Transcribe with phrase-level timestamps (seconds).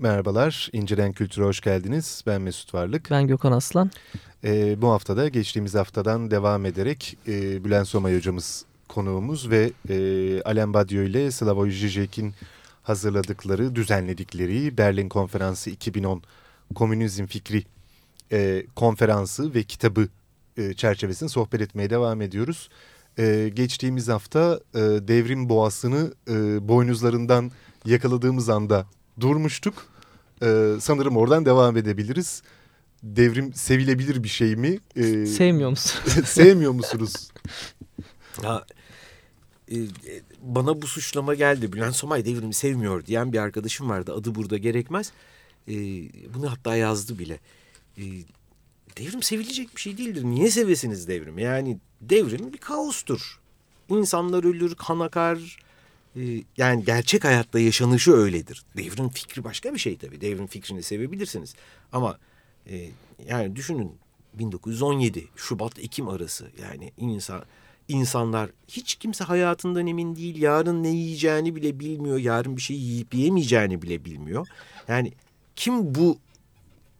[0.00, 2.22] Merhabalar, İncelen Kültür'e hoş geldiniz.
[2.26, 3.10] Ben Mesut Varlık.
[3.10, 3.90] Ben Gökhan Aslan.
[4.44, 10.74] Ee, bu haftada geçtiğimiz haftadan devam ederek e, Bülent Somay hocamız konuğumuz ve e, Alain
[10.74, 12.34] Badiou ile Slavoj Žižek'in
[12.82, 16.22] hazırladıkları, düzenledikleri Berlin Konferansı 2010
[16.74, 17.64] Komünizm Fikri
[18.32, 20.08] e, konferansı ve kitabı
[20.56, 22.68] e, çerçevesinde sohbet etmeye devam ediyoruz.
[23.18, 27.50] E, geçtiğimiz hafta e, devrim boğasını e, boynuzlarından
[27.84, 28.86] yakaladığımız anda
[29.20, 29.89] durmuştuk.
[30.42, 32.42] E, sanırım oradan devam edebiliriz.
[33.02, 34.78] Devrim sevilebilir bir şey mi?
[34.96, 36.00] E, Sevmiyor musun?
[36.24, 37.30] sevmiyor musunuz?
[38.42, 38.64] Ha,
[39.72, 39.76] e,
[40.42, 41.72] bana bu suçlama geldi.
[41.72, 44.14] Bülent Somay devrimi sevmiyor diyen bir arkadaşım vardı.
[44.14, 45.12] Adı burada gerekmez.
[45.68, 45.74] E,
[46.34, 47.40] bunu hatta yazdı bile.
[47.98, 48.02] E,
[48.98, 50.24] devrim sevilecek bir şey değildir.
[50.24, 51.38] Niye sevesiniz devrim?
[51.38, 53.40] Yani devrim bir kaostur.
[53.88, 55.58] İnsanlar ölür, kan akar.
[56.16, 56.20] E,
[56.56, 58.62] yani gerçek hayatta yaşanışı öyledir.
[58.76, 60.20] Devrim fikri başka bir şey tabii.
[60.20, 61.54] Devrim fikrini sevebilirsiniz.
[61.92, 62.18] Ama
[62.70, 62.90] e,
[63.28, 63.92] yani düşünün
[64.34, 67.42] 1917 Şubat-Ekim arası yani insan
[67.88, 70.42] insanlar hiç kimse hayatından emin değil.
[70.42, 72.18] Yarın ne yiyeceğini bile bilmiyor.
[72.18, 74.48] Yarın bir şey yiyip yemeyeceğini bile bilmiyor.
[74.88, 75.12] Yani
[75.56, 76.18] kim bu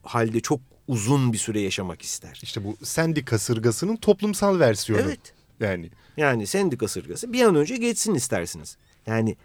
[0.02, 2.40] halde çok uzun bir süre yaşamak ister?
[2.42, 5.02] İşte bu sendi kasırgasının toplumsal versiyonu.
[5.02, 5.34] Evet.
[5.60, 5.90] Yani.
[6.16, 8.76] Yani sendi kasırgası bir an önce geçsin istersiniz.
[9.06, 9.36] Yani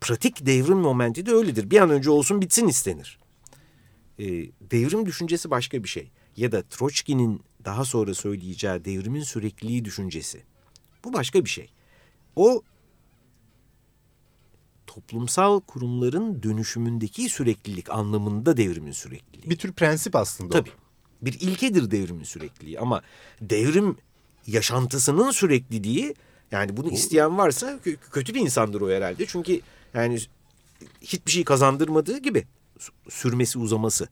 [0.00, 1.70] pratik devrim momenti de öyledir.
[1.70, 3.18] Bir an önce olsun bitsin istenir.
[4.18, 4.24] Ee,
[4.60, 6.10] devrim düşüncesi başka bir şey.
[6.36, 10.42] Ya da Troçki'nin daha sonra söyleyeceği devrimin sürekliliği düşüncesi.
[11.04, 11.70] Bu başka bir şey.
[12.36, 12.62] O
[14.86, 19.50] toplumsal kurumların dönüşümündeki süreklilik anlamında devrimin sürekliliği.
[19.50, 20.70] Bir tür prensip aslında Tabii.
[20.70, 21.24] O.
[21.24, 23.02] Bir ilkedir devrimin sürekliliği ama
[23.40, 23.96] devrim
[24.46, 26.14] yaşantısının sürekliliği
[26.50, 27.78] yani bunu isteyen varsa
[28.12, 29.26] kötü bir insandır o herhalde.
[29.26, 29.60] Çünkü
[29.94, 30.18] yani
[31.00, 32.46] hiçbir şey kazandırmadığı gibi
[33.08, 34.08] sürmesi uzaması.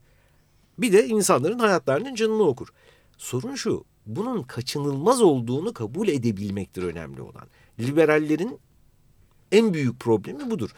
[0.77, 2.67] Bir de insanların hayatlarının canını okur.
[3.17, 7.47] Sorun şu bunun kaçınılmaz olduğunu kabul edebilmektir önemli olan.
[7.79, 8.59] Liberallerin
[9.51, 10.69] en büyük problemi budur.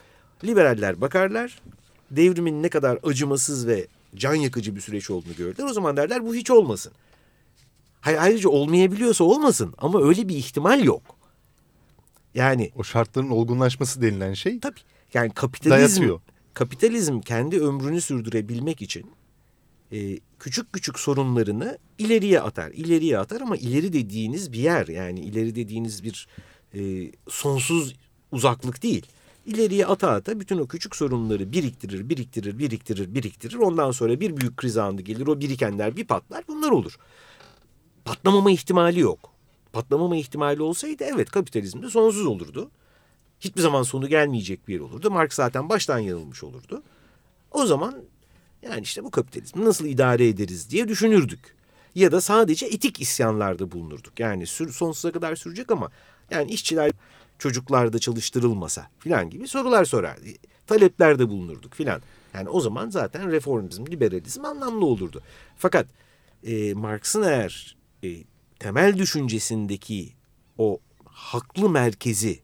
[0.44, 1.62] Liberaller bakarlar,
[2.10, 5.64] devrimin ne kadar acımasız ve can yakıcı bir süreç olduğunu görürler.
[5.64, 6.92] O zaman derler bu hiç olmasın.
[8.00, 11.17] Hayır, ayrıca olmayabiliyorsa olmasın ama öyle bir ihtimal yok.
[12.34, 14.80] Yani o şartların olgunlaşması denilen şey tabii
[15.14, 16.20] yani kapitalizm dayatıyor.
[16.54, 19.10] kapitalizm kendi ömrünü sürdürebilmek için
[19.92, 22.70] e, küçük küçük sorunlarını ileriye atar.
[22.70, 26.28] İleriye atar ama ileri dediğiniz bir yer yani ileri dediğiniz bir
[26.74, 27.94] e, sonsuz
[28.32, 29.06] uzaklık değil.
[29.46, 33.54] İleriye ata ata bütün o küçük sorunları biriktirir, biriktirir, biriktirir, biriktirir.
[33.54, 35.26] Ondan sonra bir büyük kriz anı gelir.
[35.26, 36.44] O birikenler bir patlar.
[36.48, 36.98] Bunlar olur.
[38.04, 39.37] Patlamama ihtimali yok.
[39.72, 42.70] Patlamama ihtimali olsaydı evet kapitalizmde sonsuz olurdu.
[43.40, 45.10] Hiçbir zaman sonu gelmeyecek bir yer olurdu.
[45.10, 46.82] Marx zaten baştan yanılmış olurdu.
[47.50, 47.94] O zaman
[48.62, 51.56] yani işte bu kapitalizmi nasıl idare ederiz diye düşünürdük.
[51.94, 54.20] Ya da sadece etik isyanlarda bulunurduk.
[54.20, 55.90] Yani sonsuza kadar sürecek ama
[56.30, 56.92] yani işçiler
[57.38, 60.26] çocuklarda çalıştırılmasa filan gibi sorular sorardı.
[60.66, 62.02] Taleplerde bulunurduk filan.
[62.34, 65.22] Yani o zaman zaten reformizm, liberalizm anlamlı olurdu.
[65.56, 65.86] Fakat
[66.42, 68.08] e, Marx'ın eğer e,
[68.58, 70.12] temel düşüncesindeki
[70.58, 72.40] o haklı merkezi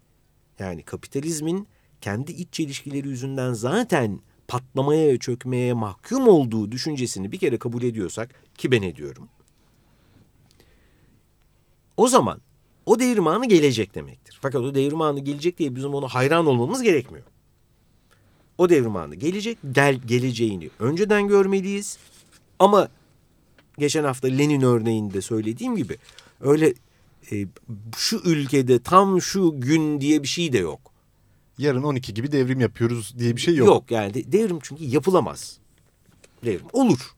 [0.59, 1.69] yani kapitalizmin
[2.01, 8.35] kendi iç çelişkileri yüzünden zaten patlamaya ve çökmeye mahkum olduğu düşüncesini bir kere kabul ediyorsak
[8.59, 9.29] ki ben ediyorum.
[11.97, 12.41] O zaman
[12.87, 14.39] o devrim anı gelecek demektir.
[14.43, 17.25] Fakat o devrim anı gelecek diye bizim ona hayran olmamız gerekmiyor.
[18.59, 21.99] O devrim anı gelecek, gel, geleceğini önceden görmeliyiz.
[22.59, 22.89] Ama
[23.79, 25.97] geçen hafta Lenin örneğinde söylediğim gibi
[26.41, 26.75] öyle
[27.33, 27.47] e,
[27.97, 30.81] şu ülkede tam şu gün diye bir şey de yok.
[31.59, 33.69] Yarın 12 gibi devrim yapıyoruz diye bir şey yok.
[33.69, 35.59] Yok yani de, devrim çünkü yapılamaz.
[36.45, 37.15] Devrim olur.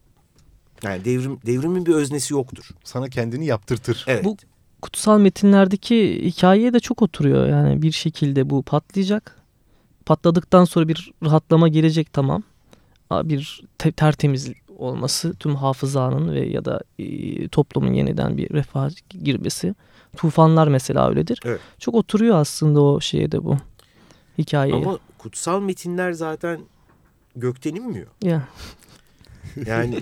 [0.83, 2.69] Yani devrim devrimin bir öznesi yoktur.
[2.85, 4.05] Sana kendini yaptırtır.
[4.09, 4.25] Evet.
[4.25, 4.37] Bu
[4.83, 7.49] kutsal metinlerdeki hikayeye de çok oturuyor.
[7.49, 9.37] Yani bir şekilde bu patlayacak.
[10.07, 12.43] Patladıktan sonra bir rahatlama gelecek tamam.
[13.13, 19.75] Bir te tertemiz olması tüm hafızanın ve ya da e, toplumun yeniden bir refah girmesi.
[20.17, 21.41] Tufanlar mesela öyledir.
[21.45, 21.61] Evet.
[21.79, 23.57] Çok oturuyor aslında o şeye de bu
[24.39, 24.77] hikayeye.
[24.77, 26.61] Ama kutsal metinler zaten
[27.37, 28.07] gökten inmiyor.
[28.23, 28.49] Ya.
[29.67, 30.01] Yani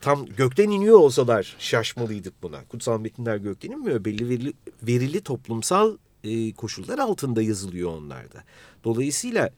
[0.00, 2.64] tam gökten iniyor olsalar şaşmalıydık buna.
[2.64, 4.04] Kutsal metinler gökten inmiyor.
[4.04, 8.44] Belli verili, verili toplumsal e, koşullar altında yazılıyor onlarda.
[8.84, 9.50] Dolayısıyla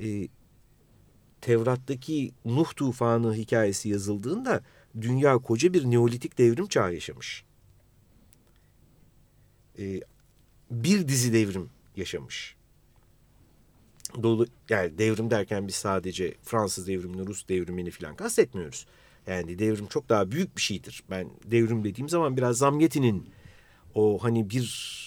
[0.00, 0.28] e,
[1.40, 4.62] Tevrat'taki Nuh tufanı hikayesi yazıldığında
[5.00, 7.44] dünya koca bir neolitik devrim çağı yaşamış.
[9.78, 10.00] E,
[10.70, 12.56] bir dizi devrim yaşamış.
[14.22, 18.86] Dolu, yani devrim derken biz sadece Fransız devrimini, Rus devrimini falan kastetmiyoruz.
[19.26, 21.02] Yani devrim çok daha büyük bir şeydir.
[21.10, 23.28] Ben devrim dediğim zaman biraz Zamyeti'nin
[23.94, 25.00] o hani bir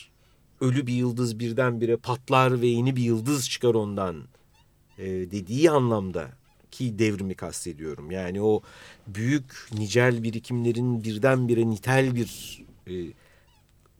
[0.61, 4.23] ölü bir yıldız birdenbire patlar ve yeni bir yıldız çıkar ondan
[4.97, 6.31] e, dediği anlamda
[6.71, 8.11] ki devrimi kastediyorum.
[8.11, 8.61] Yani o
[9.07, 12.93] büyük nicel birikimlerin birdenbire nitel bir e,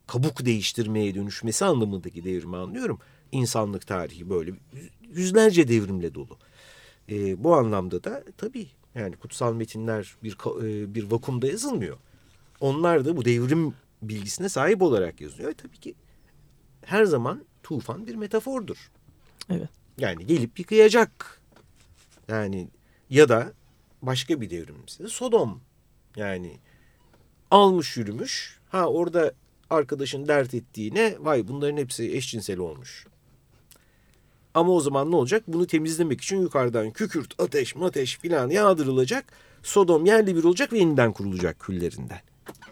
[0.08, 3.00] kabuk değiştirmeye dönüşmesi anlamındaki devrimi anlıyorum.
[3.32, 4.52] İnsanlık tarihi böyle
[5.14, 6.38] yüzlerce devrimle dolu.
[7.10, 11.98] E, bu anlamda da tabii yani kutsal metinler bir e, bir vakumda yazılmıyor.
[12.60, 15.52] Onlar da bu devrim bilgisine sahip olarak yazıyor.
[15.52, 15.96] E, tabii ki
[16.86, 18.92] her zaman tufan bir metafordur.
[19.50, 19.70] Evet.
[19.98, 21.42] Yani gelip yıkayacak.
[22.28, 22.68] Yani
[23.10, 23.54] ya da
[24.02, 25.62] başka bir devrim mesela Sodom.
[26.16, 26.58] Yani
[27.52, 28.60] almış yürümüş.
[28.70, 29.34] Ha orada
[29.70, 33.08] arkadaşın dert ettiğine vay bunların hepsi eşcinsel olmuş.
[34.54, 35.44] Ama o zaman ne olacak?
[35.48, 39.26] Bunu temizlemek için yukarıdan kükürt, ateş, mateş filan yağdırılacak.
[39.64, 42.22] Sodom yerli bir olacak ve yeniden kurulacak küllerinden.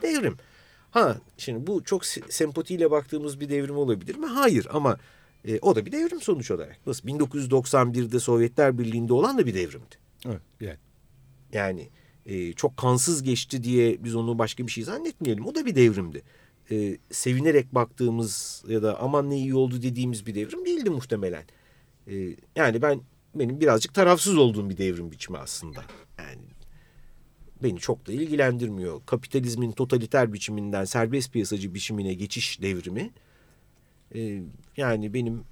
[0.02, 0.38] Devrim.
[0.92, 4.26] Ha şimdi bu çok sempatiyle baktığımız bir devrim olabilir mi?
[4.26, 4.98] Hayır ama
[5.48, 6.88] e, o da bir devrim sonuç olarak.
[6.88, 9.96] Nasıl 1991'de Sovyetler Birliği'nde olan da bir devrimdi.
[10.26, 10.78] Evet yani.
[11.54, 11.90] Yani
[12.26, 15.46] e, çok kansız geçti diye biz onu başka bir şey zannetmeyelim.
[15.46, 16.24] O da bir devrimdi.
[16.72, 21.44] E, sevinerek baktığımız ya da aman ne iyi oldu dediğimiz bir devrim değildi muhtemelen.
[22.08, 23.02] E, yani ben
[23.36, 25.84] benim birazcık tarafsız olduğum bir devrim biçimi aslında.
[26.20, 26.42] Yani
[27.64, 29.02] beni çok da ilgilendirmiyor.
[29.06, 33.12] Kapitalizmin totaliter biçiminden serbest piyasacı biçimine geçiş devrimi
[34.16, 34.42] e,
[34.78, 35.44] yani benim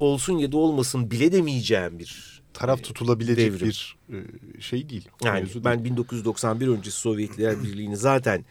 [0.00, 3.68] olsun ya da olmasın bile demeyeceğim bir taraf tutulabilecek devrim.
[3.68, 5.08] bir e, şey değil.
[5.24, 8.44] Yani ben 1991 öncesi Sovyetler Birliği'ni zaten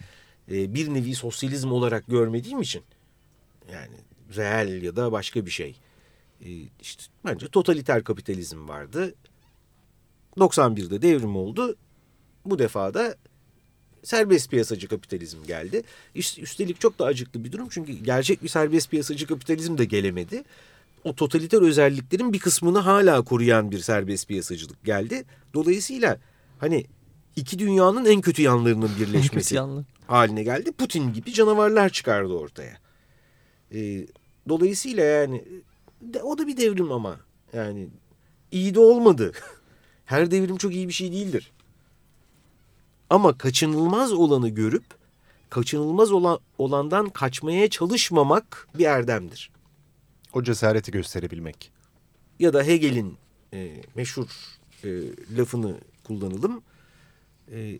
[0.51, 2.83] e, bir nevi sosyalizm olarak görmediğim için
[3.73, 3.95] yani
[4.35, 5.75] reel ya da başka bir şey.
[6.41, 6.49] E,
[6.81, 9.15] işte bence totaliter kapitalizm vardı.
[10.37, 11.75] 91'de devrim oldu.
[12.45, 13.15] Bu defa da
[14.03, 15.83] serbest piyasacı kapitalizm geldi.
[16.15, 20.43] Üstelik çok da acıklı bir durum çünkü gerçek bir serbest piyasacı kapitalizm de gelemedi.
[21.03, 25.23] O totaliter özelliklerin bir kısmını hala koruyan bir serbest piyasacılık geldi.
[25.53, 26.17] Dolayısıyla
[26.59, 26.85] hani
[27.35, 29.85] iki dünyanın en kötü yanlarının birleşmesi yanlı.
[30.07, 30.71] haline geldi.
[30.71, 32.77] Putin gibi canavarlar çıkardı ortaya.
[33.73, 34.07] Ee,
[34.49, 35.43] dolayısıyla yani
[36.01, 37.19] de, o da bir devrim ama
[37.53, 37.87] yani
[38.51, 39.31] iyi de olmadı.
[40.05, 41.51] Her devrim çok iyi bir şey değildir.
[43.09, 44.83] Ama kaçınılmaz olanı görüp
[45.49, 49.51] kaçınılmaz olan, olandan kaçmaya çalışmamak bir erdemdir.
[50.33, 51.71] O cesareti gösterebilmek.
[52.39, 53.17] Ya da Hegel'in
[53.53, 54.27] e, meşhur
[54.83, 54.89] e,
[55.37, 56.61] lafını kullanalım.
[57.51, 57.79] E,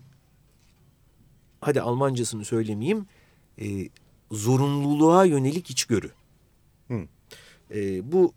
[1.60, 3.06] hadi Almancasını söylemeyeyim.
[3.60, 3.88] E,
[4.30, 6.10] zorunluluğa yönelik içgörü.
[6.88, 7.06] Hı.
[7.70, 8.32] E, bu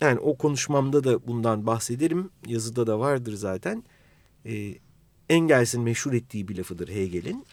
[0.00, 2.30] yani o konuşmamda da bundan bahsederim.
[2.46, 3.84] Yazıda da vardır zaten.
[4.46, 4.74] E,
[5.28, 7.46] Engels'in meşhur ettiği bir lafıdır Hegel'in.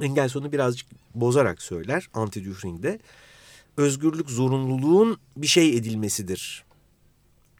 [0.00, 2.98] Engels onu birazcık bozarak söyler Anti-Dühring'de.
[3.76, 6.64] Özgürlük zorunluluğun bir şey edilmesidir.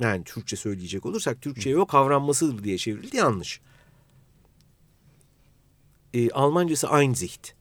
[0.01, 3.61] Yani Türkçe söyleyecek olursak Türkçe'ye o kavranmasıdır diye çevrildi yanlış.
[6.15, 7.55] E, Almancası Einsicht.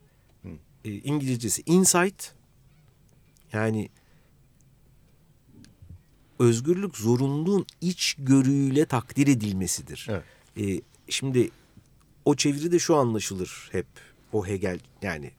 [0.85, 2.31] E, İngilizcesi Insight.
[3.53, 3.89] Yani
[6.39, 10.07] özgürlük zorunluluğun iç görüyle takdir edilmesidir.
[10.09, 10.23] Evet.
[10.57, 11.49] E, Şimdi
[12.25, 13.87] o çeviri de şu anlaşılır hep
[14.33, 15.31] o Hegel yani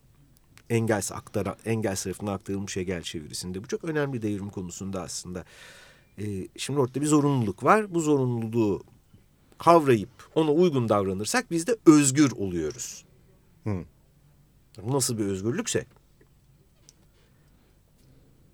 [0.71, 3.65] Engels aktara, Engels tarafından aktarılmış Hegel çevirisinde.
[3.65, 5.45] Bu çok önemli devrim konusunda aslında.
[6.19, 7.95] Ee, şimdi ortada bir zorunluluk var.
[7.95, 8.83] Bu zorunluluğu
[9.59, 13.05] kavrayıp ona uygun davranırsak biz de özgür oluyoruz.
[13.65, 13.85] Hı.
[14.87, 15.87] Nasıl bir özgürlükse.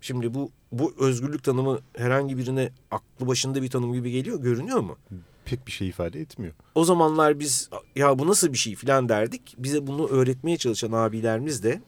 [0.01, 4.97] Şimdi bu bu özgürlük tanımı herhangi birine aklı başında bir tanım gibi geliyor, görünüyor mu?
[5.51, 6.53] Pek bir şey ifade etmiyor.
[6.75, 9.55] O zamanlar biz ya bu nasıl bir şey filan derdik.
[9.57, 11.81] Bize bunu öğretmeye çalışan abilerimiz de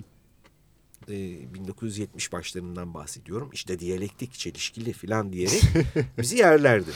[1.10, 3.50] e, 1970 başlarından bahsediyorum.
[3.53, 5.62] İşte diyalektik, çelişkili filan diyerek
[6.17, 6.89] bizi yerlerdi.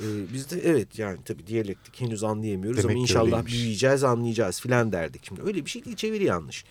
[0.00, 3.52] E, biz de evet yani tabii diyalektik henüz anlayamıyoruz Demek ama inşallah öyleymiş.
[3.52, 5.26] büyüyeceğiz anlayacağız filan derdik.
[5.26, 6.64] Şimdi öyle bir şey değil çeviri yanlış.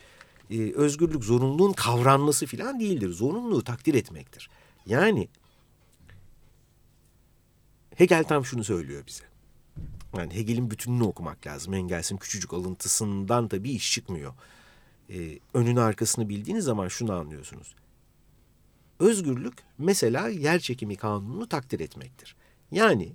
[0.49, 3.09] E, özgürlük zorunluluğun kavranması filan değildir.
[3.09, 4.49] Zorunluluğu takdir etmektir.
[4.85, 5.27] Yani
[7.99, 9.28] Hegel tam şunu söylüyor bize.
[10.17, 11.73] Yani Hegel'in bütününü okumak lazım.
[11.73, 14.33] Engels'in küçücük alıntısından tabii iş çıkmıyor.
[15.09, 17.75] Ee, önünü arkasını bildiğiniz zaman şunu anlıyorsunuz.
[18.99, 22.35] Özgürlük mesela yer çekimi kanununu takdir etmektir.
[22.71, 23.11] Yani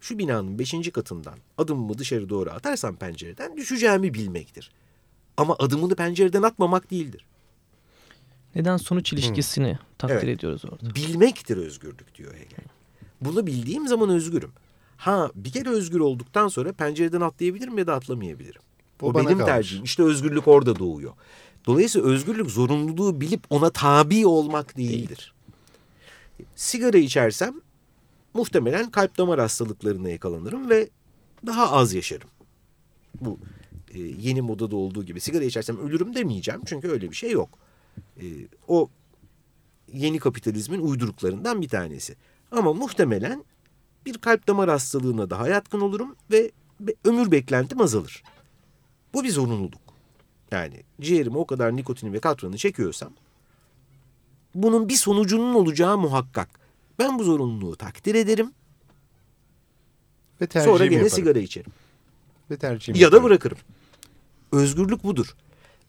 [0.00, 4.72] şu binanın beşinci katından adımımı dışarı doğru atarsam pencereden düşeceğimi bilmektir.
[5.36, 7.26] Ama adımını pencereden atmamak değildir.
[8.54, 9.86] Neden sonuç ilişkisini hmm.
[9.98, 10.38] takdir evet.
[10.38, 10.94] ediyoruz orada?
[10.94, 12.64] Bilmektir özgürlük diyor Hegel.
[13.20, 14.52] Bunu bildiğim zaman özgürüm.
[15.02, 18.62] Ha bir kere özgür olduktan sonra pencereden atlayabilirim ya da atlamayabilirim.
[19.00, 19.44] O, o benim kalmış.
[19.44, 19.84] tercihim.
[19.84, 21.12] İşte özgürlük orada doğuyor.
[21.66, 25.34] Dolayısıyla özgürlük zorunluluğu bilip ona tabi olmak değildir.
[26.56, 27.60] Sigara içersem
[28.34, 30.90] muhtemelen kalp damar hastalıklarına yakalanırım ve
[31.46, 32.28] daha az yaşarım.
[33.20, 33.38] Bu
[33.94, 37.58] e, yeni modada olduğu gibi sigara içersem ölürüm demeyeceğim çünkü öyle bir şey yok.
[38.20, 38.24] E,
[38.68, 38.90] o
[39.92, 42.16] yeni kapitalizmin uyduruklarından bir tanesi.
[42.50, 43.44] Ama muhtemelen
[44.06, 46.50] bir kalp damar hastalığına daha yatkın olurum ve
[47.04, 48.22] ömür beklentim azalır.
[49.14, 49.82] Bu bir zorunluluk.
[50.50, 53.12] Yani ciğerime o kadar nikotini ve katranı çekiyorsam
[54.54, 56.48] bunun bir sonucunun olacağı muhakkak.
[56.98, 58.52] Ben bu zorunluluğu takdir ederim.
[60.40, 61.10] Ve Sonra gene yaparım.
[61.16, 61.72] sigara içerim.
[62.50, 63.24] Ve tercihimi ya yaparım.
[63.24, 63.58] da bırakırım.
[64.52, 65.36] Özgürlük budur.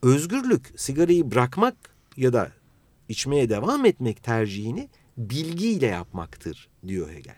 [0.02, 1.76] Özgürlük sigarayı bırakmak
[2.18, 2.52] ya da
[3.10, 7.36] içmeye devam etmek tercihini bilgiyle yapmaktır diyor Hegel.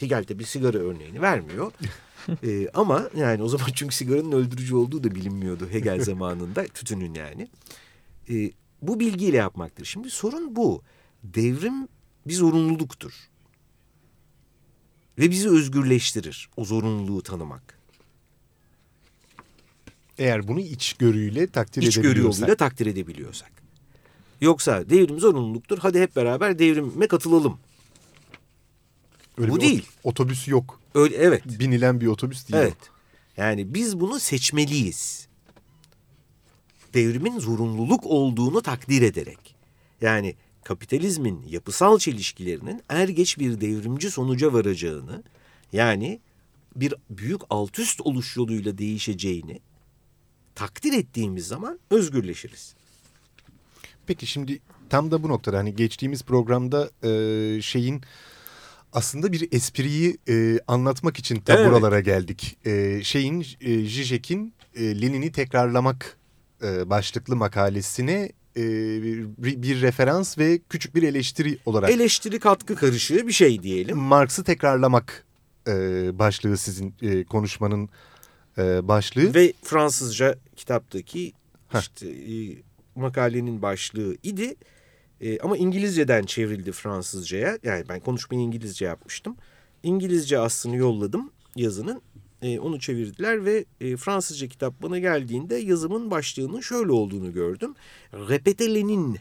[0.00, 1.72] Hegel de bir sigara örneğini vermiyor.
[2.44, 6.64] ee, ama yani o zaman çünkü sigaranın öldürücü olduğu da bilinmiyordu Hegel zamanında.
[6.64, 7.48] Tütünün yani.
[8.30, 8.50] Ee,
[8.82, 9.84] bu bilgiyle yapmaktır.
[9.84, 10.82] Şimdi sorun bu.
[11.24, 11.88] Devrim
[12.26, 13.12] bir zorunluluktur.
[15.18, 17.78] Ve bizi özgürleştirir o zorunluluğu tanımak.
[20.18, 22.42] Eğer bunu içgörüyle takdir İç edebiliyorsak.
[22.42, 23.52] İçgörü takdir edebiliyorsak.
[24.40, 25.78] Yoksa devrim zorunluluktur.
[25.78, 27.58] Hadi hep beraber devrime katılalım.
[29.40, 29.86] Öyle Bu değil.
[30.04, 30.80] Otobüs yok.
[30.94, 31.42] Öyle evet.
[31.46, 32.62] Binilen bir otobüs değil.
[32.62, 32.76] Evet.
[33.36, 35.28] Yani biz bunu seçmeliyiz.
[36.94, 39.54] Devrimin zorunluluk olduğunu takdir ederek.
[40.00, 45.22] Yani kapitalizmin yapısal çelişkilerinin er geç bir devrimci sonuca varacağını,
[45.72, 46.20] yani
[46.76, 49.60] bir büyük alt üst oluş yoluyla değişeceğini
[50.54, 52.74] takdir ettiğimiz zaman özgürleşiriz.
[54.06, 58.02] Peki şimdi tam da bu noktada hani geçtiğimiz programda e, şeyin
[58.92, 61.70] aslında bir espriyi e, anlatmak için tam evet.
[61.70, 62.58] buralara geldik.
[62.64, 66.18] E, şeyin e, Zizek'in e, Lenin'i tekrarlamak
[66.62, 68.62] e, başlıklı makalesine e,
[69.02, 71.90] bir, bir referans ve küçük bir eleştiri olarak.
[71.90, 73.98] Eleştiri katkı karışığı bir şey diyelim.
[73.98, 75.26] Marx'ı tekrarlamak
[75.68, 75.72] e,
[76.18, 77.88] başlığı sizin e, konuşmanın
[78.58, 79.34] e, başlığı.
[79.34, 81.32] Ve Fransızca kitaptaki
[81.78, 82.62] işte, e,
[82.94, 84.54] makalenin başlığı idi.
[85.20, 87.58] E, ama İngilizceden çevrildi Fransızcaya.
[87.62, 89.36] Yani ben konuşmayı İngilizce yapmıştım.
[89.82, 92.02] İngilizce aslını yolladım yazının.
[92.42, 97.74] E, onu çevirdiler ve e, Fransızca kitap bana geldiğinde yazımın başlığının şöyle olduğunu gördüm.
[98.12, 99.18] Repete Lenin.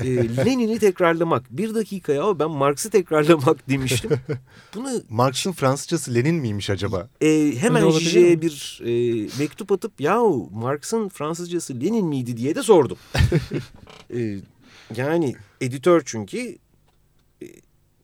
[0.00, 1.44] E, Lenin'i tekrarlamak.
[1.50, 4.10] Bir dakika ya ben Marx'ı tekrarlamak demiştim.
[4.74, 7.08] Bunu Marx'ın Fransızcası Lenin miymiş acaba?
[7.20, 10.20] E, hemen Jije'ye bir e, mektup atıp ya
[10.52, 12.98] Marx'ın Fransızcası Lenin miydi diye de sordum.
[14.14, 14.38] e,
[14.96, 16.58] yani editör çünkü
[17.42, 17.46] e,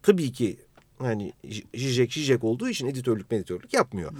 [0.02, 0.56] tabii ki
[0.98, 1.32] hani
[1.74, 4.12] Zizek Zizek olduğu için editörlük editörlük yapmıyor.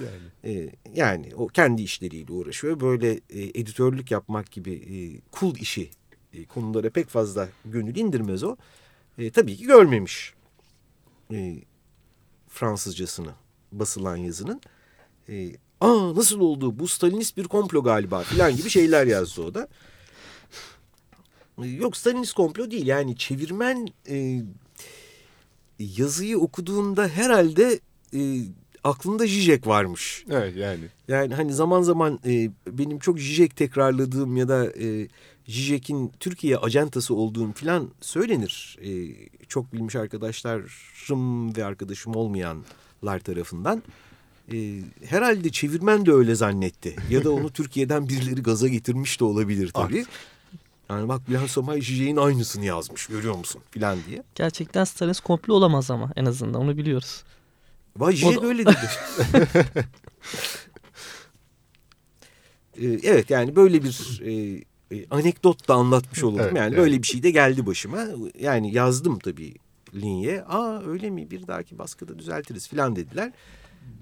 [0.45, 0.57] Yani.
[0.57, 2.81] E, yani o kendi işleriyle uğraşıyor.
[2.81, 4.97] Böyle e, editörlük yapmak gibi e,
[5.31, 5.91] kul işi
[6.33, 8.57] e, konulara pek fazla gönül indirmez o.
[9.19, 10.35] E, tabii ki görmemiş
[11.33, 11.57] e,
[12.49, 13.31] Fransızcasını
[13.73, 14.61] basılan yazının.
[15.29, 19.69] E, Aa nasıl oldu bu Stalinist bir komplo galiba filan gibi şeyler yazdı o da.
[21.65, 24.43] Yok Stalinist komplo değil yani çevirmen e,
[25.79, 27.81] yazıyı okuduğunda herhalde
[28.15, 28.41] e,
[28.85, 30.25] aklında Zizek varmış.
[30.31, 30.85] Evet yani.
[31.09, 35.09] Yani hani zaman zaman e, benim çok Zizek tekrarladığım ya da e,
[35.49, 38.79] Zizek'in Türkiye ajantası olduğum falan söylenir.
[38.83, 38.91] E,
[39.49, 43.83] çok bilmiş arkadaşlarım ve arkadaşım olmayanlar tarafından.
[44.53, 46.97] E, herhalde çevirmen de öyle zannetti.
[47.11, 50.05] Ya da onu Türkiye'den birileri gaza getirmiş de olabilir tabii.
[50.91, 54.23] Yani bak Bülent Somay Zizek'in aynısını yazmış görüyor musun filan diye.
[54.35, 57.25] Gerçekten Stalinist komplo olamaz ama en azından onu biliyoruz.
[57.97, 58.47] Vay Zizek da...
[58.47, 58.89] öyle dedi.
[62.81, 64.63] Ee, evet yani böyle bir e,
[64.97, 66.45] e, anekdot da anlatmış olurum.
[66.45, 66.79] Evet, yani evet.
[66.79, 68.05] böyle bir şey de geldi başıma.
[68.41, 69.55] Yani yazdım tabii
[69.95, 70.43] linye.
[70.43, 73.33] Aa öyle mi bir dahaki baskıda düzeltiriz falan dediler.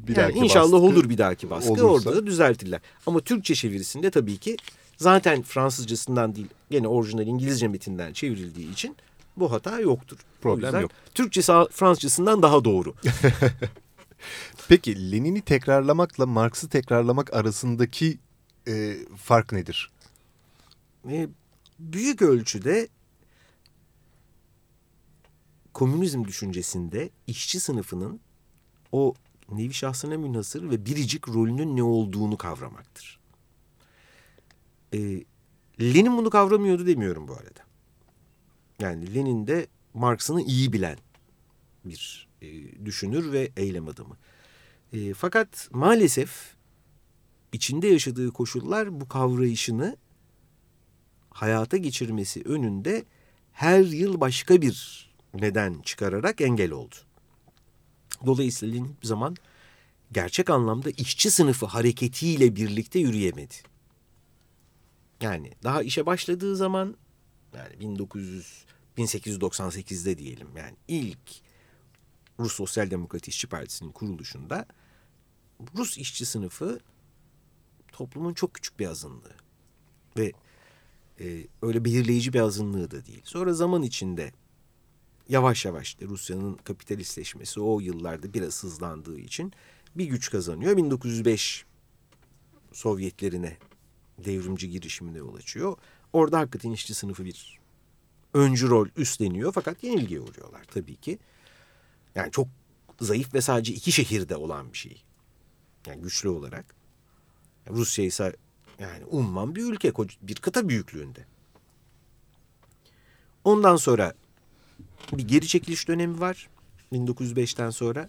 [0.09, 1.85] Bir yani inşallah olur bir dahaki baskı olursa...
[1.85, 2.81] orada da düzeltirler.
[3.07, 4.57] Ama Türkçe çevirisinde tabii ki
[4.97, 8.97] zaten Fransızcasından değil gene orijinal İngilizce metinden çevrildiği için
[9.37, 10.19] bu hata yoktur.
[10.41, 10.91] Problem yok.
[11.15, 12.95] Türkçesi Fransızcasından daha doğru.
[14.69, 18.19] Peki Lenin'i tekrarlamakla Marx'ı tekrarlamak arasındaki
[18.69, 19.91] e, fark nedir?
[21.11, 21.29] E,
[21.79, 22.89] büyük ölçüde
[25.73, 28.21] komünizm düşüncesinde işçi sınıfının
[28.93, 29.15] o
[29.53, 33.24] nevi şahsına münhasır ve biricik rolünün ne olduğunu kavramaktır.
[34.95, 35.25] E,
[35.81, 37.61] Lenin bunu kavramıyordu demiyorum bu arada.
[38.81, 40.99] Yani Lenin de Marx'ını iyi bilen
[41.85, 42.47] bir e,
[42.85, 44.17] düşünür ve eylem adamı.
[44.93, 46.55] E, fakat maalesef
[47.53, 49.97] içinde yaşadığı koşullar bu kavrayışını
[51.31, 53.05] hayata geçirmesi önünde
[53.53, 56.95] her yıl başka bir neden çıkararak engel oldu.
[58.27, 59.37] Dolayısıyla Lenin hiçbir zaman
[60.13, 63.74] gerçek anlamda işçi sınıfı hareketiyle birlikte yürüyemedi.
[65.21, 66.97] Yani daha işe başladığı zaman
[67.55, 68.65] yani 1900
[68.99, 71.19] 1898'de diyelim yani ilk
[72.41, 74.67] Rus Sosyal Demokrat İşçi Partisi'nin kuruluşunda
[75.77, 76.81] Rus işçi sınıfı
[77.93, 79.35] toplumun çok küçük bir azınlığı
[80.17, 80.33] ve
[81.21, 83.23] e, öyle belirleyici bir azınlığı da değil.
[83.25, 84.33] Sonra zaman içinde
[85.29, 89.53] yavaş yavaş işte Rusya'nın kapitalistleşmesi o yıllarda biraz hızlandığı için
[89.95, 90.77] bir güç kazanıyor.
[90.77, 91.65] 1905
[92.73, 93.57] Sovyetlerine
[94.19, 95.77] devrimci girişimine yol açıyor.
[96.13, 97.61] Orada hakikaten işçi sınıfı bir
[98.35, 101.19] öncü rol üstleniyor fakat yenilgiye uğruyorlar tabii ki.
[102.15, 102.49] Yani çok
[103.01, 105.03] zayıf ve sadece iki şehirde olan bir şey.
[105.87, 106.75] Yani güçlü olarak.
[107.71, 108.37] Rusya ise
[108.79, 109.93] yani umman bir ülke,
[110.23, 111.27] bir kıta büyüklüğünde.
[113.45, 114.15] Ondan sonra
[115.13, 116.49] bir geri çekiliş dönemi var
[116.93, 118.09] 1905'ten sonra.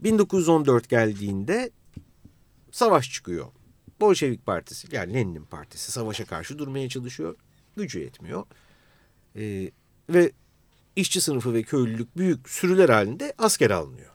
[0.00, 1.70] 1914 geldiğinde
[2.70, 3.46] savaş çıkıyor.
[4.00, 7.36] Bolşevik Partisi yani Lenin'in partisi savaşa karşı durmaya çalışıyor.
[7.76, 8.44] Gücü yetmiyor.
[9.36, 9.70] Ee,
[10.08, 10.32] ve
[10.96, 14.10] işçi sınıfı ve köylülük büyük sürüler halinde asker alınıyor.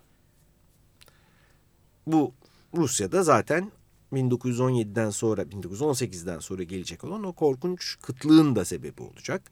[2.08, 2.34] Bu
[2.78, 3.72] Rusya'da zaten
[4.14, 9.52] 1917'den sonra 1918'den sonra gelecek olan o korkunç kıtlığın da sebebi olacak.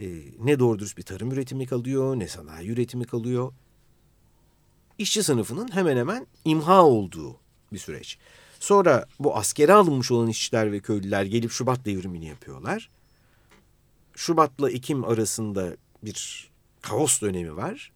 [0.00, 0.06] Ee,
[0.38, 3.52] ne doğru dürüst bir tarım üretimi kalıyor ne sanayi üretimi kalıyor.
[4.98, 7.36] İşçi sınıfının hemen hemen imha olduğu
[7.72, 8.18] bir süreç.
[8.66, 12.90] Sonra bu askere alınmış olan işçiler ve köylüler gelip Şubat devrimini yapıyorlar.
[14.16, 16.50] Şubat'la Ekim arasında bir
[16.82, 17.92] kaos dönemi var.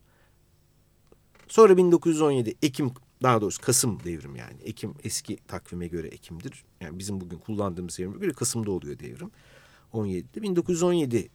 [1.49, 4.63] Sonra 1917 Ekim daha doğrusu Kasım devrim yani.
[4.65, 6.65] Ekim eski takvime göre Ekim'dir.
[6.81, 9.31] Yani bizim bugün kullandığımız devrime göre Kasım'da oluyor devrim.
[9.93, 11.29] 17'de 1917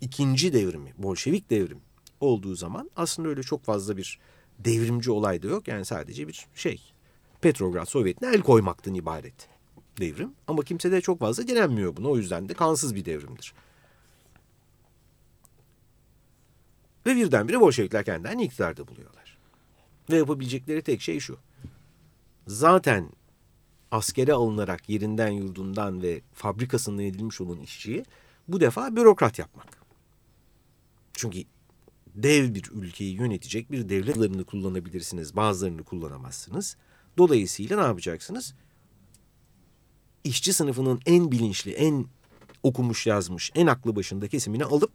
[0.00, 1.80] ikinci devrimi, Bolşevik devrim
[2.20, 4.18] olduğu zaman aslında öyle çok fazla bir
[4.58, 5.68] devrimci olay da yok.
[5.68, 6.97] Yani sadece bir şey.
[7.40, 9.48] Petrograd Sovyeti'ne el koymaktan ibaret
[10.00, 10.32] devrim.
[10.46, 12.08] Ama kimse de çok fazla direnmiyor buna.
[12.08, 13.54] O yüzden de kansız bir devrimdir.
[17.06, 19.38] Ve birdenbire Bolşevikler kendilerini iktidarda buluyorlar.
[20.10, 21.38] Ve yapabilecekleri tek şey şu.
[22.46, 23.10] Zaten
[23.90, 28.04] askere alınarak yerinden yurdundan ve fabrikasından edilmiş olan işçiyi
[28.48, 29.66] bu defa bürokrat yapmak.
[31.12, 31.38] Çünkü
[32.14, 36.76] dev bir ülkeyi yönetecek bir devletlerini kullanabilirsiniz, bazılarını kullanamazsınız.
[37.18, 38.54] Dolayısıyla ne yapacaksınız?
[40.24, 42.06] İşçi sınıfının en bilinçli, en
[42.62, 44.92] okumuş yazmış, en aklı başında kesimini alıp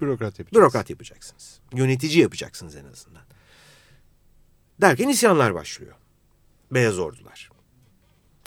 [0.00, 0.62] Bürokrat yapacaksınız.
[0.62, 1.60] Bürokrat yapacaksınız.
[1.72, 3.22] Yönetici yapacaksınız en azından.
[4.80, 5.94] Derken isyanlar başlıyor.
[6.70, 7.50] Beyaz ordular.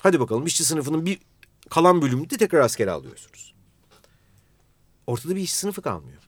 [0.01, 1.19] Hadi bakalım işçi sınıfının bir
[1.69, 3.53] kalan bölümünde tekrar askere alıyorsunuz.
[5.07, 6.21] Ortada bir işçi sınıfı kalmıyor.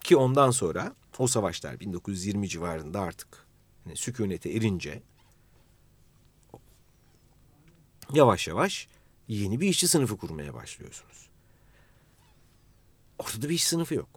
[0.00, 3.49] Ki ondan sonra o savaşlar 1920 civarında artık
[3.86, 5.02] yani sükunete erince
[8.14, 8.88] yavaş yavaş
[9.28, 11.30] yeni bir işçi sınıfı kurmaya başlıyorsunuz
[13.20, 14.08] ortada bir iş sınıfı yok.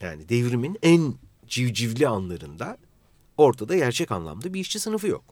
[0.00, 1.14] Yani devrimin en
[1.46, 2.78] civcivli anlarında
[3.36, 5.24] ortada gerçek anlamda bir işçi sınıfı yok.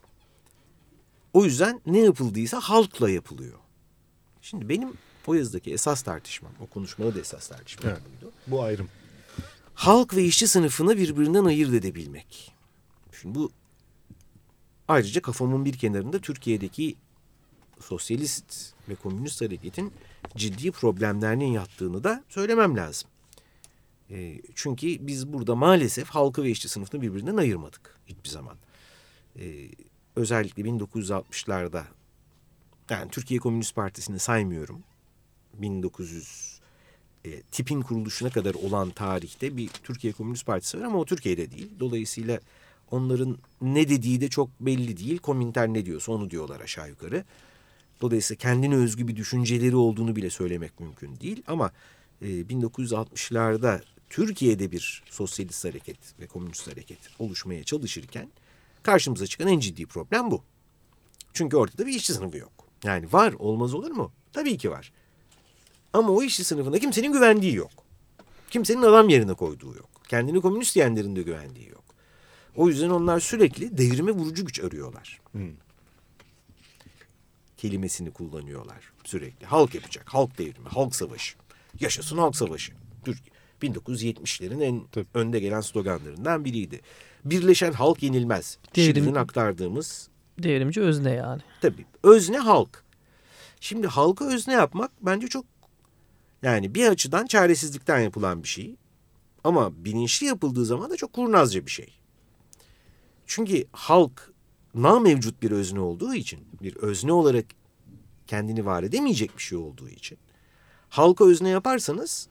[1.33, 3.59] O yüzden ne yapıldıysa halkla yapılıyor.
[4.41, 4.93] Şimdi benim
[5.27, 8.33] o yazıdaki esas tartışmam, o konuşmada da esas tartışmam evet, buydu.
[8.47, 8.89] Bu ayrım.
[9.73, 12.53] Halk ve işçi sınıfını birbirinden ayırt edebilmek.
[13.21, 13.51] Şimdi bu
[14.87, 16.95] ayrıca kafamın bir kenarında Türkiye'deki
[17.79, 19.93] sosyalist ve komünist hareketin
[20.35, 23.09] ciddi problemlerinin yattığını da söylemem lazım.
[24.09, 28.57] E, çünkü biz burada maalesef halkı ve işçi sınıfını birbirinden ayırmadık hiçbir zaman.
[29.39, 29.69] E,
[30.15, 31.83] özellikle 1960'larda
[32.89, 34.83] yani Türkiye Komünist Partisi'ni saymıyorum.
[35.53, 36.59] 1900
[37.25, 41.69] e, tipin kuruluşuna kadar olan tarihte bir Türkiye Komünist Partisi var ama o Türkiye'de değil.
[41.79, 42.39] Dolayısıyla
[42.91, 45.17] onların ne dediği de çok belli değil.
[45.17, 47.23] Komintern ne diyorsa onu diyorlar aşağı yukarı.
[48.01, 51.43] Dolayısıyla kendine özgü bir düşünceleri olduğunu bile söylemek mümkün değil.
[51.47, 51.71] Ama
[52.21, 58.29] e, 1960'larda Türkiye'de bir sosyalist hareket ve komünist hareket oluşmaya çalışırken
[58.83, 60.43] karşımıza çıkan en ciddi problem bu.
[61.33, 62.51] Çünkü ortada bir işçi sınıfı yok.
[62.83, 64.11] Yani var olmaz olur mu?
[64.33, 64.91] Tabii ki var.
[65.93, 67.71] Ama o işçi sınıfında kimsenin güvendiği yok.
[68.49, 69.89] Kimsenin adam yerine koyduğu yok.
[70.07, 71.83] Kendini komünist diyenlerin de güvendiği yok.
[72.57, 75.21] O yüzden onlar sürekli devrime vurucu güç arıyorlar.
[75.31, 75.51] Hmm.
[77.57, 79.45] Kelimesini kullanıyorlar sürekli.
[79.45, 81.35] Halk yapacak, halk devrimi, halk savaşı.
[81.79, 82.73] Yaşasın halk savaşı.
[83.05, 83.37] Türkiye.
[83.61, 85.07] 1970'lerin en Tabii.
[85.13, 86.81] önde gelen sloganlarından biriydi.
[87.25, 88.57] Birleşen halk yenilmez.
[88.75, 90.09] Devrim, Şirin'in aktardığımız.
[90.39, 91.41] Devrimci özne yani.
[91.61, 91.85] Tabii.
[92.03, 92.83] Özne halk.
[93.59, 95.45] Şimdi halka özne yapmak bence çok
[96.41, 98.75] yani bir açıdan çaresizlikten yapılan bir şey.
[99.43, 101.97] Ama bilinçli yapıldığı zaman da çok kurnazca bir şey.
[103.27, 104.33] Çünkü halk
[104.75, 107.45] na mevcut bir özne olduğu için, bir özne olarak
[108.27, 110.17] kendini var edemeyecek bir şey olduğu için
[110.89, 112.27] halka özne yaparsanız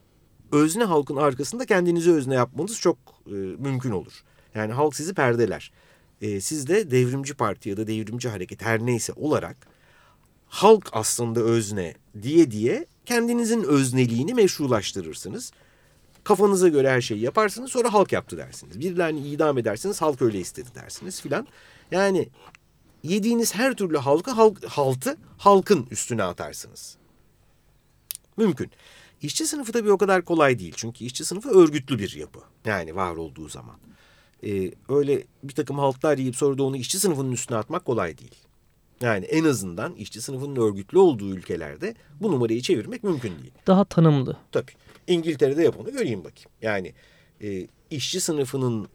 [0.53, 4.23] özne halkın arkasında kendinizi özne yapmanız çok e, mümkün olur.
[4.55, 5.73] Yani halk sizi perdeler.
[6.21, 9.57] E, siz de devrimci parti ya da devrimci hareket her neyse olarak
[10.47, 15.53] halk aslında özne diye diye kendinizin özneliğini meşrulaştırırsınız.
[16.27, 18.81] Kafanıza göre her şeyi yaparsınız sonra halk yaptı dersiniz.
[18.81, 21.47] Birilerini idam edersiniz halk öyle istedi dersiniz filan.
[21.91, 22.29] Yani
[23.03, 26.97] yediğiniz her türlü halkı halk, haltı halkın üstüne atarsınız.
[28.37, 28.71] Mümkün.
[29.23, 30.73] İşçi sınıfı tabii o kadar kolay değil.
[30.77, 32.41] Çünkü işçi sınıfı örgütlü bir yapı.
[32.65, 33.77] Yani var olduğu zaman.
[34.47, 38.35] Ee, öyle bir takım halklar yiyip sonra da onu işçi sınıfının üstüne atmak kolay değil.
[39.01, 43.53] Yani en azından işçi sınıfının örgütlü olduğu ülkelerde bu numarayı çevirmek mümkün değil.
[43.67, 44.37] Daha tanımlı.
[44.53, 44.73] Tabii.
[45.07, 46.51] İngiltere'de yap onu göreyim bakayım.
[46.63, 46.95] Yani
[47.43, 48.89] e, işçi sınıfının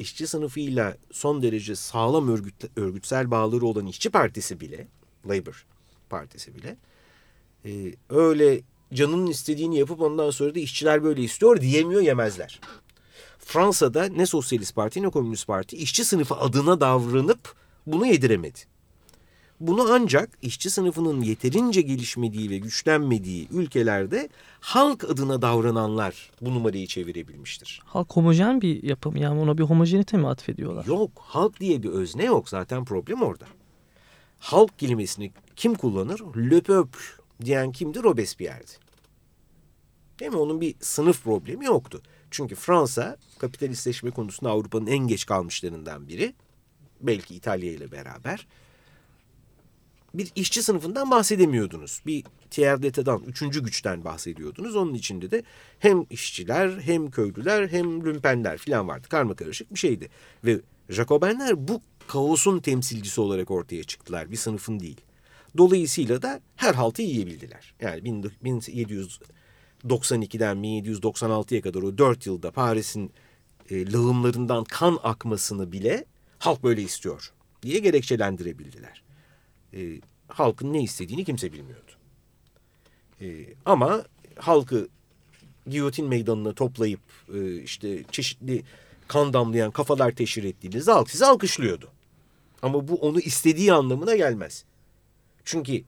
[0.00, 4.86] işçi sınıfıyla son derece sağlam örgüt, örgütsel bağları olan işçi partisi bile,
[5.28, 5.66] Labour
[6.10, 6.76] partisi bile
[7.64, 8.60] e, öyle
[8.94, 12.60] canının istediğini yapıp ondan sonra da işçiler böyle istiyor diyemiyor yemezler.
[13.38, 17.54] Fransa'da ne Sosyalist Parti ne Komünist Parti işçi sınıfı adına davranıp
[17.86, 18.58] bunu yediremedi.
[19.60, 24.28] Bunu ancak işçi sınıfının yeterince gelişmediği ve güçlenmediği ülkelerde
[24.60, 27.82] halk adına davrananlar bu numarayı çevirebilmiştir.
[27.84, 30.84] Halk homojen bir yapım yani ona bir homojenite mi atfediyorlar?
[30.84, 33.44] Yok halk diye bir özne yok zaten problem orada.
[34.38, 36.20] Halk kelimesini kim kullanır?
[36.50, 37.00] Le peuple
[37.44, 38.02] diyen kimdi?
[38.02, 38.72] Robespierre'di.
[40.20, 40.38] Değil mi?
[40.38, 42.02] Onun bir sınıf problemi yoktu.
[42.30, 46.34] Çünkü Fransa kapitalistleşme konusunda Avrupa'nın en geç kalmışlarından biri.
[47.00, 48.46] Belki İtalya ile beraber
[50.18, 52.02] bir işçi sınıfından bahsedemiyordunuz.
[52.06, 52.24] Bir
[52.56, 54.76] d'etat'dan, üçüncü güçten bahsediyordunuz.
[54.76, 55.42] Onun içinde de
[55.78, 59.08] hem işçiler, hem köylüler, hem lümpenler falan vardı.
[59.08, 60.08] Karma karışık bir şeydi.
[60.44, 64.30] Ve Jacobenler bu kaosun temsilcisi olarak ortaya çıktılar.
[64.30, 65.00] Bir sınıfın değil.
[65.56, 67.74] Dolayısıyla da her haltı yiyebildiler.
[67.80, 73.12] Yani 1792'den 1796'ya kadar o dört yılda Paris'in
[73.70, 76.04] e, lağımlarından kan akmasını bile
[76.38, 79.05] halk böyle istiyor diye gerekçelendirebildiler
[79.76, 81.92] e, halkın ne istediğini kimse bilmiyordu.
[83.20, 84.04] E, ama
[84.36, 84.88] halkı
[85.66, 87.00] giyotin meydanına toplayıp
[87.34, 88.62] e, işte çeşitli
[89.08, 91.90] kan damlayan kafalar teşhir ettiğinizde halk sizi alkışlıyordu.
[92.62, 94.64] Ama bu onu istediği anlamına gelmez.
[95.44, 95.82] Çünkü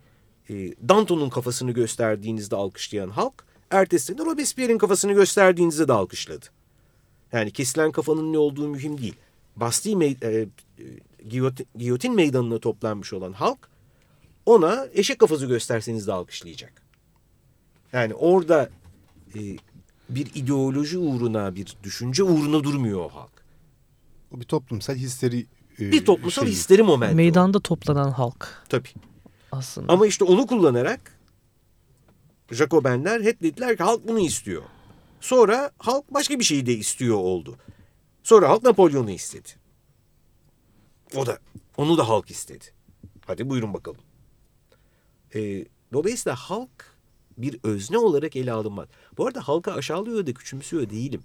[0.50, 0.54] e,
[0.88, 6.46] Danton'un kafasını gösterdiğinizde alkışlayan halk, ertesi de Robespierre'in kafasını gösterdiğinizde de alkışladı.
[7.32, 9.16] Yani kesilen kafanın ne olduğu mühim değil.
[9.56, 10.48] Bastille e, e,
[11.28, 13.68] giyotin, giyotin meydanına toplanmış olan halk
[14.48, 16.82] ona eşek kafası gösterseniz de alkışlayacak.
[17.92, 18.70] Yani orada
[19.34, 19.40] e,
[20.08, 23.32] bir ideoloji uğruna, bir düşünce uğruna durmuyor o halk.
[24.34, 25.46] O bir toplumsal histeri
[25.80, 26.52] e, Bir toplumsal şeyi.
[26.52, 27.14] histeri momenti.
[27.14, 27.60] Meydanda o.
[27.60, 28.64] toplanan halk.
[28.68, 28.88] Tabii.
[29.52, 29.92] Aslında.
[29.92, 31.18] Ama işte onu kullanarak
[32.50, 34.62] Jacobenler hep dediler ki halk bunu istiyor.
[35.20, 37.56] Sonra halk başka bir şeyi de istiyor oldu.
[38.22, 39.48] Sonra halk Napolyon'u istedi.
[41.16, 41.38] O da
[41.76, 42.64] onu da halk istedi.
[43.26, 44.00] Hadi buyurun bakalım.
[45.34, 46.98] E, dolayısıyla halk
[47.38, 48.88] bir özne olarak ele alınmaz.
[49.16, 51.22] Bu arada halka aşağılıyor da küçümsüyor değilim.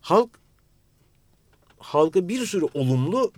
[0.00, 0.30] Halk
[1.78, 3.32] halka bir sürü olumlu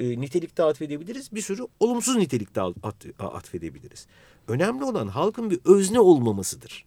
[0.00, 1.32] e, nitelikte atfedebiliriz.
[1.32, 4.06] Bir sürü olumsuz nitelikte at, atfedebiliriz.
[4.48, 6.86] Önemli olan halkın bir özne olmamasıdır.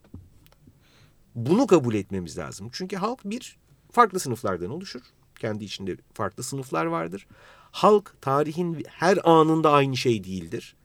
[1.36, 2.70] Bunu kabul etmemiz lazım.
[2.72, 3.58] Çünkü halk bir
[3.92, 5.02] farklı sınıflardan oluşur.
[5.40, 7.28] Kendi içinde farklı sınıflar vardır.
[7.72, 10.76] Halk tarihin her anında aynı şey değildir.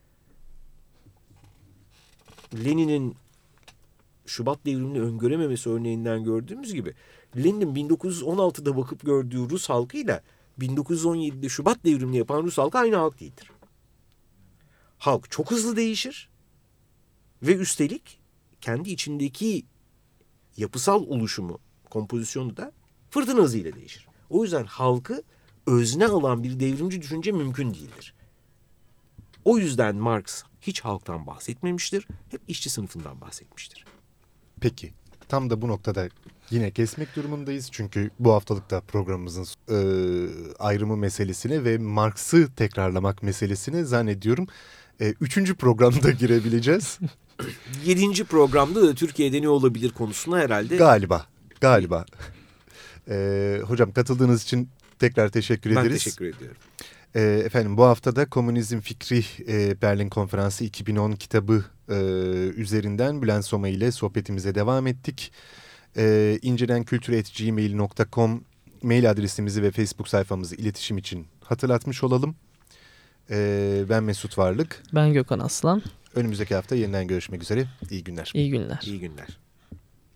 [2.55, 3.17] Lenin'in
[4.27, 6.95] Şubat devrimini öngörememesi örneğinden gördüğümüz gibi
[7.37, 10.23] Lenin'in 1916'da bakıp gördüğü Rus halkıyla
[10.61, 13.51] 1917'de Şubat devrimini yapan Rus halkı aynı halk değildir.
[14.99, 16.29] Halk çok hızlı değişir
[17.43, 18.19] ve üstelik
[18.61, 19.65] kendi içindeki
[20.57, 21.59] yapısal oluşumu,
[21.91, 22.73] kompozisyonu da
[23.11, 24.07] fırtına hızıyla değişir.
[24.31, 25.23] O yüzden halkı
[25.67, 28.15] özne alan bir devrimci düşünce mümkün değildir.
[29.45, 32.09] O yüzden Marx hiç halktan bahsetmemiştir.
[32.31, 33.85] Hep işçi sınıfından bahsetmiştir.
[34.61, 34.93] Peki
[35.29, 36.09] tam da bu noktada
[36.51, 37.69] yine kesmek durumundayız.
[37.73, 39.79] Çünkü bu haftalık da programımızın e,
[40.59, 44.47] ayrımı meselesini ve Marx'ı tekrarlamak meselesini zannediyorum
[45.01, 46.99] e, üçüncü programda girebileceğiz.
[47.85, 50.77] Yedinci programda da Türkiye'de ne olabilir konusuna herhalde.
[50.77, 51.27] Galiba.
[51.61, 52.07] Galiba.
[53.09, 55.91] Ee, hocam katıldığınız için tekrar teşekkür ben ederiz.
[55.91, 56.57] Ben teşekkür ediyorum.
[57.15, 61.95] Ee, efendim bu haftada Komünizm Fikri e, Berlin Konferansı 2010 kitabı e,
[62.57, 65.33] üzerinden Bülent Soma ile sohbetimize devam ettik.
[65.97, 68.45] E, incedenkültür.gmail.com
[68.83, 72.37] mail adresimizi ve Facebook sayfamızı iletişim için hatırlatmış olalım.
[73.31, 74.83] E, ben Mesut Varlık.
[74.95, 75.83] Ben Gökhan Aslan.
[76.15, 77.67] Önümüzdeki hafta yeniden görüşmek üzere.
[77.91, 78.31] İyi günler.
[78.35, 78.83] İyi günler.
[78.87, 79.39] İyi günler.